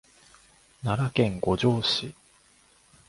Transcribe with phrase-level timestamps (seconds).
[0.83, 2.15] 奈良県五條市